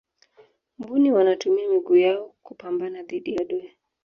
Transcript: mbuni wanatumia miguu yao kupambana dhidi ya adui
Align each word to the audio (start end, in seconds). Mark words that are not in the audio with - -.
mbuni 0.79 1.11
wanatumia 1.11 1.69
miguu 1.69 1.95
yao 1.95 2.33
kupambana 2.43 3.03
dhidi 3.03 3.35
ya 3.35 3.41
adui 3.41 3.71